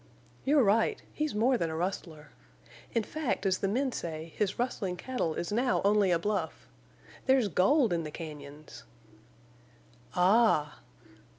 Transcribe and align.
"You're 0.45 0.63
right. 0.63 0.99
He's 1.13 1.35
more 1.35 1.59
than 1.59 1.69
a 1.69 1.75
rustler. 1.75 2.31
In 2.91 3.03
fact, 3.03 3.45
as 3.45 3.59
the 3.59 3.67
men 3.67 3.91
say, 3.91 4.33
his 4.35 4.57
rustling 4.57 4.97
cattle 4.97 5.35
is 5.35 5.51
now 5.51 5.79
only 5.85 6.09
a 6.09 6.17
bluff. 6.17 6.67
There's 7.27 7.49
gold 7.49 7.93
in 7.93 8.03
the 8.03 8.09
cañons!" 8.09 8.81
"Ah!" 10.15 10.79